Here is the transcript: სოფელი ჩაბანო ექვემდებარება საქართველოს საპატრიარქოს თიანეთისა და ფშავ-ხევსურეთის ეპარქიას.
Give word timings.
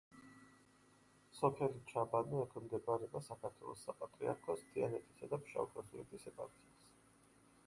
სოფელი 1.39 1.83
ჩაბანო 1.91 2.41
ექვემდებარება 2.45 3.23
საქართველოს 3.27 3.85
საპატრიარქოს 3.91 4.67
თიანეთისა 4.73 5.31
და 5.35 5.41
ფშავ-ხევსურეთის 5.47 6.29
ეპარქიას. 6.35 6.87